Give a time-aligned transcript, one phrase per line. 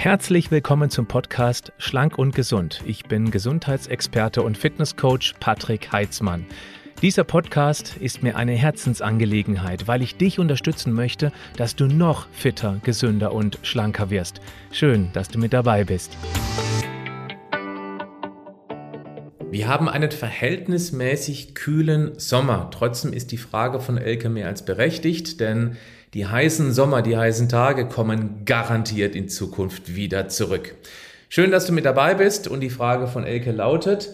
[0.00, 2.84] Herzlich willkommen zum Podcast Schlank und Gesund.
[2.86, 6.46] Ich bin Gesundheitsexperte und Fitnesscoach Patrick Heitzmann.
[7.02, 12.80] Dieser Podcast ist mir eine Herzensangelegenheit, weil ich dich unterstützen möchte, dass du noch fitter,
[12.84, 14.40] gesünder und schlanker wirst.
[14.70, 16.16] Schön, dass du mit dabei bist.
[19.50, 22.70] Wir haben einen verhältnismäßig kühlen Sommer.
[22.70, 25.76] Trotzdem ist die Frage von Elke mehr als berechtigt, denn
[26.14, 30.74] die heißen Sommer, die heißen Tage kommen garantiert in Zukunft wieder zurück.
[31.28, 34.10] Schön, dass du mit dabei bist und die Frage von Elke lautet,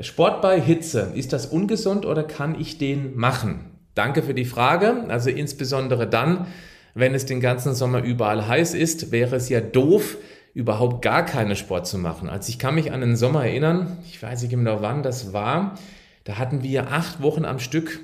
[0.00, 3.70] Sport bei Hitze, ist das ungesund oder kann ich den machen?
[3.94, 5.04] Danke für die Frage.
[5.08, 6.46] Also insbesondere dann,
[6.94, 10.16] wenn es den ganzen Sommer überall heiß ist, wäre es ja doof,
[10.54, 12.28] überhaupt gar keinen Sport zu machen.
[12.28, 15.78] Also ich kann mich an den Sommer erinnern, ich weiß nicht genau wann das war,
[16.24, 18.00] da hatten wir acht Wochen am Stück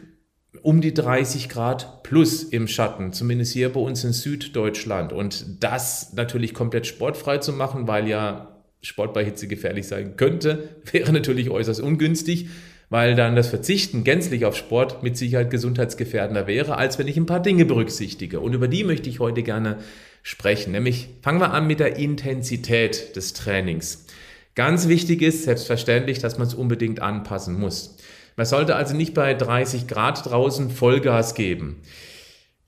[0.63, 5.13] um die 30 Grad plus im Schatten, zumindest hier bei uns in Süddeutschland.
[5.13, 10.69] Und das natürlich komplett sportfrei zu machen, weil ja Sport bei Hitze gefährlich sein könnte,
[10.93, 12.49] wäre natürlich äußerst ungünstig,
[12.91, 17.27] weil dann das Verzichten gänzlich auf Sport mit Sicherheit gesundheitsgefährdender wäre, als wenn ich ein
[17.27, 18.41] paar Dinge berücksichtige.
[18.41, 19.79] Und über die möchte ich heute gerne
[20.23, 20.73] sprechen.
[20.73, 24.07] Nämlich fangen wir an mit der Intensität des Trainings.
[24.55, 27.97] Ganz wichtig ist selbstverständlich, dass man es unbedingt anpassen muss.
[28.37, 31.83] Man sollte also nicht bei 30 Grad draußen Vollgas geben.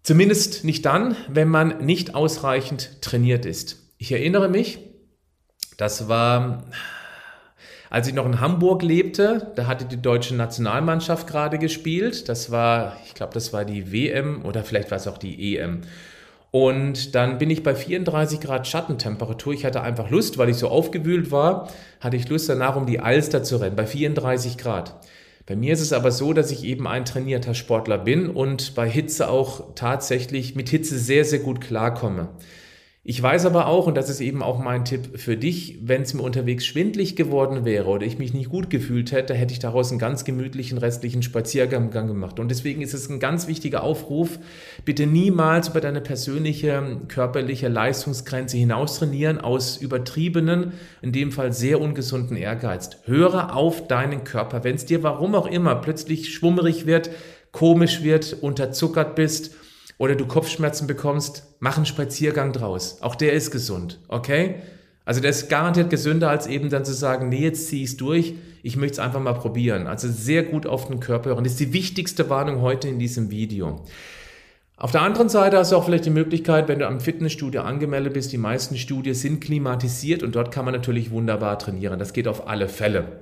[0.03, 3.83] Zumindest nicht dann, wenn man nicht ausreichend trainiert ist.
[3.99, 4.79] Ich erinnere mich,
[5.77, 6.65] das war,
[7.91, 12.29] als ich noch in Hamburg lebte, da hatte die deutsche Nationalmannschaft gerade gespielt.
[12.29, 15.83] Das war, ich glaube, das war die WM oder vielleicht war es auch die EM.
[16.53, 19.53] Und dann bin ich bei 34 Grad Schattentemperatur.
[19.53, 21.69] Ich hatte einfach Lust, weil ich so aufgewühlt war,
[22.01, 24.95] hatte ich Lust danach, um die Alster zu rennen, bei 34 Grad.
[25.47, 28.91] Bei mir ist es aber so, dass ich eben ein trainierter Sportler bin und bei
[28.91, 32.31] Hitze auch tatsächlich mit Hitze sehr, sehr gut klarkomme.
[33.09, 36.13] Ich weiß aber auch, und das ist eben auch mein Tipp für dich, wenn es
[36.13, 39.93] mir unterwegs schwindlig geworden wäre oder ich mich nicht gut gefühlt hätte, hätte ich daraus
[39.93, 42.41] einen ganz gemütlichen restlichen Spaziergang gemacht.
[42.41, 44.41] Und deswegen ist es ein ganz wichtiger Aufruf,
[44.85, 51.81] bitte niemals über deine persönliche körperliche Leistungsgrenze hinaus trainieren aus übertriebenen, in dem Fall sehr
[51.81, 52.91] ungesunden Ehrgeiz.
[53.05, 54.65] Höre auf deinen Körper.
[54.65, 57.11] Wenn es dir warum auch immer plötzlich schwummerig wird,
[57.53, 59.55] komisch wird, unterzuckert bist,
[59.99, 62.99] oder du Kopfschmerzen bekommst, mach einen Spaziergang draus.
[63.01, 64.57] Auch der ist gesund, okay?
[65.05, 68.35] Also der ist garantiert gesünder, als eben dann zu sagen, nee, jetzt zieh ich's durch,
[68.63, 69.87] ich möchte es einfach mal probieren.
[69.87, 71.45] Also sehr gut auf den Körper hören.
[71.45, 73.85] Das ist die wichtigste Warnung heute in diesem Video.
[74.79, 78.13] Auf der anderen Seite hast du auch vielleicht die Möglichkeit, wenn du am Fitnessstudio angemeldet
[78.13, 81.99] bist, die meisten Studien sind klimatisiert und dort kann man natürlich wunderbar trainieren.
[81.99, 83.21] Das geht auf alle Fälle.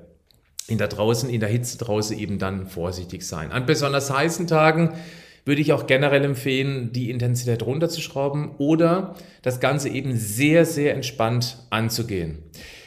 [0.66, 3.52] In der draußen, in der Hitze draußen eben dann vorsichtig sein.
[3.52, 4.94] An besonders heißen Tagen
[5.44, 11.58] würde ich auch generell empfehlen, die Intensität runterzuschrauben oder das Ganze eben sehr, sehr entspannt
[11.70, 12.38] anzugehen.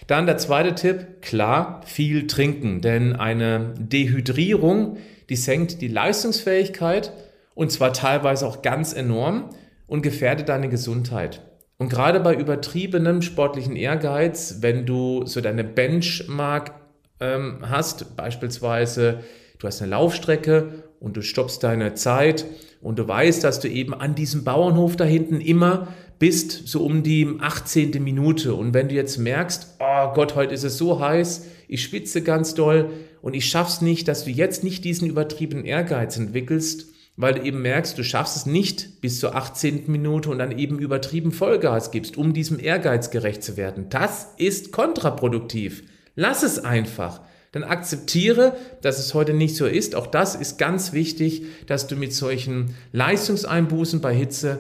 [0.08, 4.98] Dann der zweite Tipp, klar, viel trinken, denn eine Dehydrierung,
[5.30, 7.12] die senkt die Leistungsfähigkeit
[7.54, 9.50] und zwar teilweise auch ganz enorm
[9.86, 11.42] und gefährdet deine Gesundheit.
[11.78, 16.72] Und gerade bei übertriebenem sportlichen Ehrgeiz, wenn du so deine Benchmark
[17.20, 19.20] ähm, hast, beispielsweise
[19.60, 22.46] du hast eine Laufstrecke und du stoppst deine Zeit
[22.82, 25.88] und du weißt, dass du eben an diesem Bauernhof da hinten immer
[26.20, 28.04] bist, so um die 18.
[28.04, 28.56] Minute.
[28.56, 32.54] Und wenn du jetzt merkst, oh Gott, heute ist es so heiß, ich schwitze ganz
[32.54, 32.90] doll
[33.22, 36.88] und ich schaff's nicht, dass du jetzt nicht diesen übertriebenen Ehrgeiz entwickelst,
[37.18, 39.84] weil du eben merkst, du schaffst es nicht bis zur 18.
[39.88, 43.88] Minute und dann eben übertrieben Vollgas gibst, um diesem Ehrgeiz gerecht zu werden.
[43.90, 45.84] Das ist kontraproduktiv.
[46.16, 47.22] Lass es einfach
[47.52, 49.96] dann akzeptiere, dass es heute nicht so ist.
[49.96, 54.60] Auch das ist ganz wichtig, dass du mit solchen Leistungseinbußen bei Hitze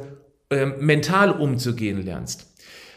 [0.50, 2.48] äh, mental umzugehen lernst.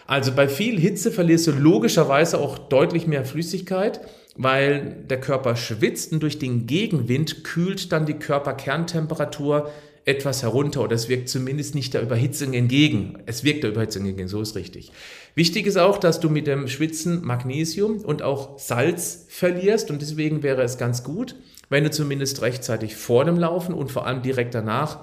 [0.07, 4.01] Also bei viel Hitze verlierst du logischerweise auch deutlich mehr Flüssigkeit,
[4.37, 9.71] weil der Körper schwitzt und durch den Gegenwind kühlt dann die Körperkerntemperatur
[10.05, 13.19] etwas herunter oder es wirkt zumindest nicht der Überhitzung entgegen.
[13.27, 14.93] Es wirkt der Überhitzung entgegen, so ist richtig.
[15.35, 20.43] Wichtig ist auch, dass du mit dem Schwitzen Magnesium und auch Salz verlierst und deswegen
[20.43, 21.37] wäre es ganz gut,
[21.69, 25.01] wenn du zumindest rechtzeitig vor dem Laufen und vor allem direkt danach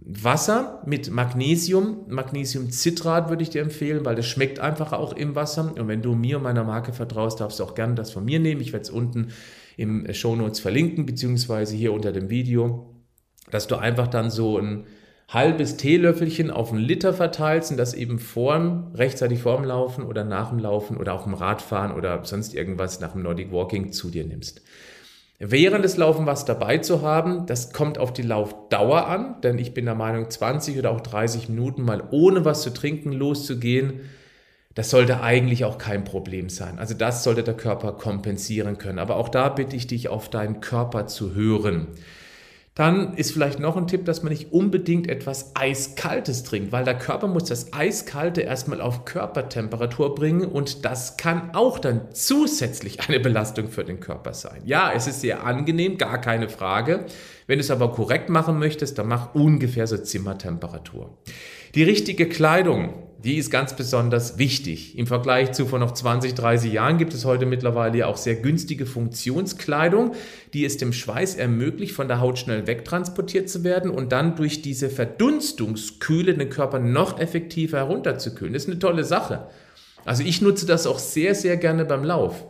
[0.00, 5.74] Wasser mit Magnesium, Magnesiumcitrat würde ich dir empfehlen, weil das schmeckt einfach auch im Wasser.
[5.76, 8.38] Und wenn du mir und meiner Marke vertraust, darfst du auch gerne das von mir
[8.38, 8.60] nehmen.
[8.60, 9.28] Ich werde es unten
[9.76, 12.97] im Show Notes verlinken, beziehungsweise hier unter dem Video
[13.50, 14.86] dass du einfach dann so ein
[15.28, 20.48] halbes Teelöffelchen auf einen Liter verteilst und das eben vorm, rechtzeitig vorm Laufen oder nach
[20.48, 24.24] dem Laufen oder auch im Radfahren oder sonst irgendwas nach dem Nordic Walking zu dir
[24.24, 24.62] nimmst.
[25.38, 29.72] Während des Laufen was dabei zu haben, das kommt auf die Laufdauer an, denn ich
[29.72, 34.00] bin der Meinung, 20 oder auch 30 Minuten mal ohne was zu trinken loszugehen,
[34.74, 36.78] das sollte eigentlich auch kein Problem sein.
[36.78, 38.98] Also das sollte der Körper kompensieren können.
[38.98, 41.88] Aber auch da bitte ich dich, auf deinen Körper zu hören.
[42.78, 46.96] Dann ist vielleicht noch ein Tipp, dass man nicht unbedingt etwas Eiskaltes trinkt, weil der
[46.96, 53.18] Körper muss das Eiskalte erstmal auf Körpertemperatur bringen und das kann auch dann zusätzlich eine
[53.18, 54.62] Belastung für den Körper sein.
[54.64, 57.06] Ja, es ist sehr angenehm, gar keine Frage.
[57.48, 61.18] Wenn du es aber korrekt machen möchtest, dann mach ungefähr so Zimmertemperatur.
[61.74, 64.96] Die richtige Kleidung, die ist ganz besonders wichtig.
[64.96, 68.86] Im Vergleich zu vor noch 20, 30 Jahren gibt es heute mittlerweile auch sehr günstige
[68.86, 70.14] Funktionskleidung,
[70.54, 74.62] die es dem Schweiß ermöglicht, von der Haut schnell wegtransportiert zu werden und dann durch
[74.62, 78.52] diese Verdunstungskühle den Körper noch effektiver herunterzukühlen.
[78.52, 79.48] Das ist eine tolle Sache.
[80.04, 82.44] Also ich nutze das auch sehr, sehr gerne beim Lauf.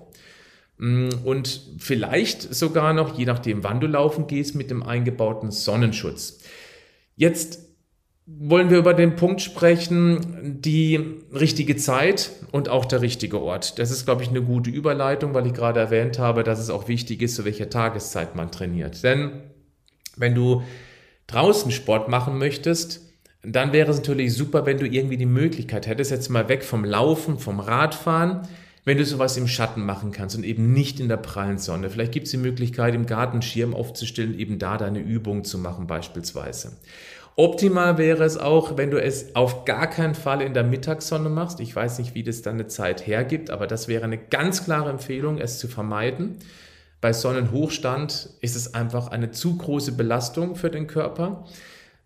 [0.76, 6.40] Mm, und vielleicht sogar noch, je nachdem, wann du laufen gehst, mit dem eingebauten Sonnenschutz.
[7.16, 7.67] Jetzt
[8.30, 11.00] wollen wir über den Punkt sprechen, die
[11.32, 13.78] richtige Zeit und auch der richtige Ort.
[13.78, 16.88] Das ist, glaube ich, eine gute Überleitung, weil ich gerade erwähnt habe, dass es auch
[16.88, 19.02] wichtig ist, zu welcher Tageszeit man trainiert.
[19.02, 19.32] Denn
[20.16, 20.62] wenn du
[21.26, 23.00] draußen Sport machen möchtest,
[23.42, 26.84] dann wäre es natürlich super, wenn du irgendwie die Möglichkeit hättest, jetzt mal weg vom
[26.84, 28.42] Laufen, vom Radfahren,
[28.84, 31.88] wenn du sowas im Schatten machen kannst und eben nicht in der prallen Sonne.
[31.88, 35.86] Vielleicht gibt es die Möglichkeit, im Garten Schirm aufzustellen, eben da deine Übung zu machen
[35.86, 36.72] beispielsweise.
[37.38, 41.60] Optimal wäre es auch, wenn du es auf gar keinen Fall in der Mittagssonne machst.
[41.60, 44.90] Ich weiß nicht, wie das dann eine Zeit hergibt, aber das wäre eine ganz klare
[44.90, 46.38] Empfehlung, es zu vermeiden.
[47.00, 51.44] Bei Sonnenhochstand ist es einfach eine zu große Belastung für den Körper,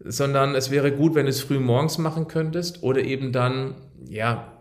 [0.00, 3.76] sondern es wäre gut, wenn du es früh morgens machen könntest oder eben dann,
[4.10, 4.52] ja,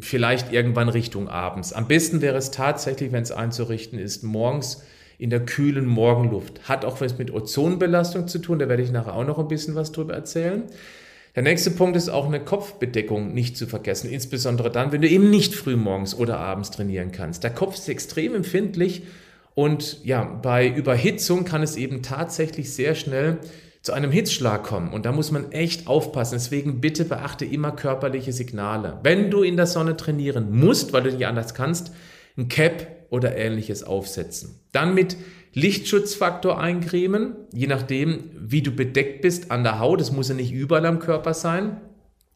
[0.00, 1.72] vielleicht irgendwann Richtung abends.
[1.72, 4.84] Am besten wäre es tatsächlich, wenn es einzurichten ist, morgens
[5.20, 6.66] in der kühlen Morgenluft.
[6.68, 9.74] Hat auch was mit Ozonbelastung zu tun, da werde ich nachher auch noch ein bisschen
[9.74, 10.62] was drüber erzählen.
[11.36, 15.30] Der nächste Punkt ist auch eine Kopfbedeckung nicht zu vergessen, insbesondere dann, wenn du eben
[15.30, 17.44] nicht früh morgens oder abends trainieren kannst.
[17.44, 19.02] Der Kopf ist extrem empfindlich
[19.54, 23.38] und ja, bei Überhitzung kann es eben tatsächlich sehr schnell
[23.82, 26.34] zu einem Hitzschlag kommen und da muss man echt aufpassen.
[26.36, 28.98] Deswegen bitte beachte immer körperliche Signale.
[29.02, 31.92] Wenn du in der Sonne trainieren musst, weil du nicht anders kannst,
[32.38, 34.60] ein Cap oder ähnliches aufsetzen.
[34.72, 35.16] Dann mit
[35.52, 40.00] Lichtschutzfaktor eincremen, je nachdem, wie du bedeckt bist an der Haut.
[40.00, 41.80] Es muss ja nicht überall am Körper sein.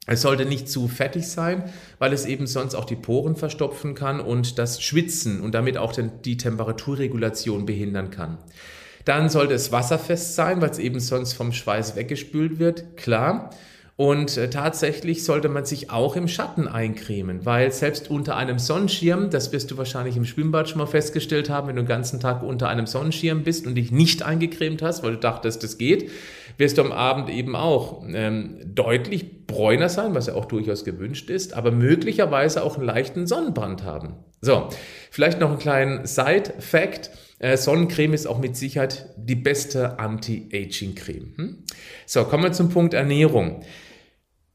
[0.06, 4.20] Es sollte nicht zu fettig sein, weil es eben sonst auch die Poren verstopfen kann
[4.20, 8.36] und das Schwitzen und damit auch die Temperaturregulation behindern kann.
[9.06, 13.50] Dann sollte es wasserfest sein, weil es eben sonst vom Schweiß weggespült wird, klar.
[13.96, 19.30] Und äh, tatsächlich sollte man sich auch im Schatten eincremen, weil selbst unter einem Sonnenschirm,
[19.30, 22.42] das wirst du wahrscheinlich im Schwimmbad schon mal festgestellt haben, wenn du den ganzen Tag
[22.42, 26.10] unter einem Sonnenschirm bist und dich nicht eingecremt hast, weil du dachtest, das geht,
[26.58, 31.30] wirst du am Abend eben auch ähm, deutlich bräuner sein, was ja auch durchaus gewünscht
[31.30, 34.14] ist, aber möglicherweise auch einen leichten Sonnenbrand haben.
[34.40, 34.70] So,
[35.12, 37.10] vielleicht noch einen kleinen Side-Fact.
[37.38, 41.34] Äh, Sonnencreme ist auch mit Sicherheit die beste Anti-Aging-Creme.
[41.36, 41.58] Hm?
[42.06, 43.62] So, kommen wir zum Punkt Ernährung.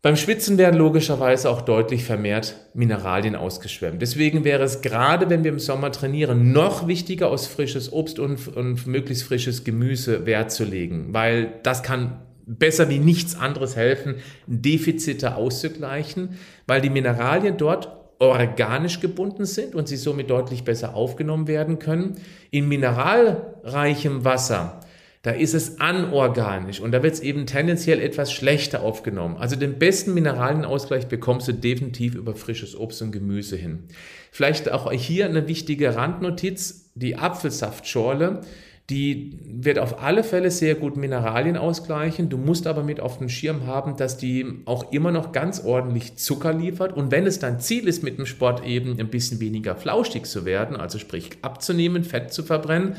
[0.02, 4.02] Beim Schwitzen werden logischerweise auch deutlich vermehrt Mineralien ausgeschwemmt.
[4.02, 8.48] Deswegen wäre es gerade, wenn wir im Sommer trainieren, noch wichtiger, aus frisches Obst und,
[8.56, 14.16] und möglichst frisches Gemüse Wert zu legen, weil das kann besser wie nichts anderes helfen,
[14.48, 17.90] Defizite auszugleichen, weil die Mineralien dort
[18.20, 22.16] organisch gebunden sind und sie somit deutlich besser aufgenommen werden können.
[22.52, 24.79] In mineralreichem Wasser
[25.22, 29.36] da ist es anorganisch und da wird es eben tendenziell etwas schlechter aufgenommen.
[29.36, 33.84] Also den besten Mineralienausgleich bekommst du definitiv über frisches Obst und Gemüse hin.
[34.32, 38.42] Vielleicht auch hier eine wichtige Randnotiz, die Apfelsaftschorle,
[38.90, 42.30] die wird auf alle Fälle sehr gut Mineralien ausgleichen.
[42.30, 46.16] Du musst aber mit auf dem Schirm haben, dass die auch immer noch ganz ordentlich
[46.16, 46.94] Zucker liefert.
[46.94, 50.44] Und wenn es dein Ziel ist, mit dem Sport eben ein bisschen weniger flauschig zu
[50.44, 52.96] werden, also sprich abzunehmen, Fett zu verbrennen,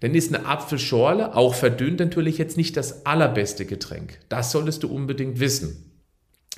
[0.00, 4.18] dann ist eine Apfelschorle, auch verdünnt, natürlich jetzt nicht das allerbeste Getränk.
[4.28, 5.92] Das solltest du unbedingt wissen.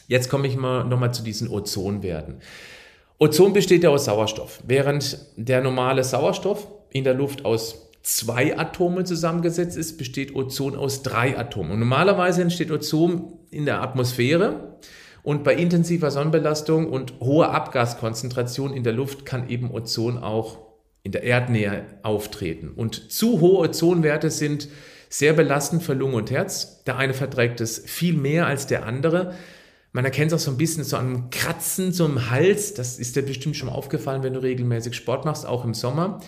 [0.07, 2.37] Jetzt komme ich mal nochmal zu diesen Ozonwerten.
[3.19, 9.07] Ozon besteht ja aus Sauerstoff, während der normale Sauerstoff in der Luft aus zwei Atomen
[9.07, 11.73] zusammengesetzt ist, besteht Ozon aus drei Atomen.
[11.73, 14.79] Und normalerweise entsteht Ozon in der Atmosphäre
[15.23, 20.59] und bei intensiver Sonnenbelastung und hoher Abgaskonzentration in der Luft kann eben Ozon auch
[21.03, 22.71] in der Erdnähe auftreten.
[22.75, 24.69] Und zu hohe Ozonwerte sind
[25.09, 26.85] sehr belastend für Lunge und Herz.
[26.85, 29.35] Der eine verträgt es viel mehr als der andere.
[29.93, 32.73] Man erkennt es auch so ein bisschen so einem Kratzen, im Hals.
[32.75, 36.21] Das ist dir bestimmt schon aufgefallen, wenn du regelmäßig Sport machst, auch im Sommer.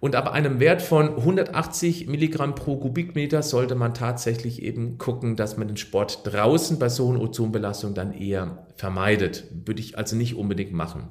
[0.00, 5.58] Und ab einem Wert von 180 Milligramm pro Kubikmeter sollte man tatsächlich eben gucken, dass
[5.58, 9.44] man den Sport draußen bei so einer Ozonbelastung dann eher vermeidet.
[9.66, 11.08] Würde ich also nicht unbedingt machen.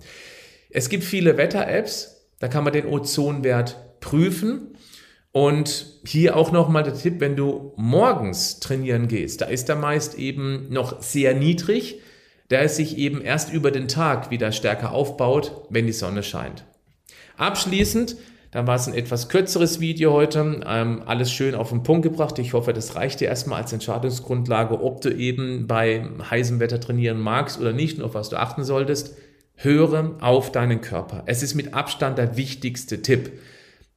[0.72, 4.76] Es gibt viele Wetter-Apps, da kann man den Ozonwert prüfen.
[5.32, 10.18] Und hier auch nochmal der Tipp, wenn du morgens trainieren gehst, da ist er meist
[10.18, 12.02] eben noch sehr niedrig,
[12.48, 16.66] da es sich eben erst über den Tag wieder stärker aufbaut, wenn die Sonne scheint.
[17.38, 18.18] Abschließend,
[18.52, 22.40] dann war es ein etwas kürzeres Video heute, ähm, alles schön auf den Punkt gebracht.
[22.40, 27.20] Ich hoffe, das reicht dir erstmal als Entscheidungsgrundlage, ob du eben bei heißem Wetter trainieren
[27.20, 29.16] magst oder nicht und auf was du achten solltest.
[29.62, 31.24] Höre auf deinen Körper.
[31.26, 33.40] Es ist mit Abstand der wichtigste Tipp.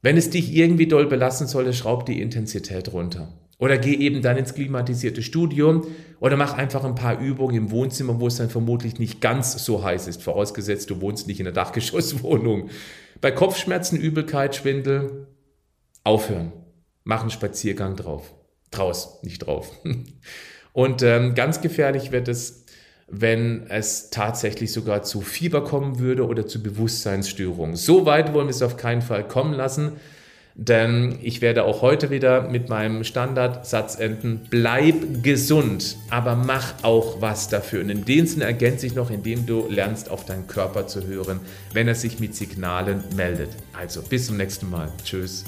[0.01, 3.31] Wenn es dich irgendwie doll belassen sollte, schraub die Intensität runter.
[3.59, 5.85] Oder geh eben dann ins klimatisierte Studio
[6.19, 9.81] oder mach einfach ein paar Übungen im Wohnzimmer, wo es dann vermutlich nicht ganz so
[9.81, 12.69] heiß ist, vorausgesetzt du wohnst nicht in der Dachgeschosswohnung.
[13.21, 15.27] Bei Kopfschmerzen, Übelkeit, Schwindel,
[16.03, 16.51] aufhören.
[17.05, 18.33] Mach einen Spaziergang drauf.
[18.69, 19.71] Draus, nicht drauf.
[20.73, 22.62] Und ähm, ganz gefährlich wird es,
[23.15, 27.75] wenn es tatsächlich sogar zu Fieber kommen würde oder zu Bewusstseinsstörungen.
[27.75, 29.93] So weit wollen wir es auf keinen Fall kommen lassen,
[30.55, 37.21] denn ich werde auch heute wieder mit meinem Standardsatz enden, bleib gesund, aber mach auch
[37.21, 37.81] was dafür.
[37.81, 41.39] Und in dem Sinne ergänze ich noch, indem du lernst, auf deinen Körper zu hören,
[41.73, 43.49] wenn er sich mit Signalen meldet.
[43.73, 44.89] Also bis zum nächsten Mal.
[45.03, 45.43] Tschüss.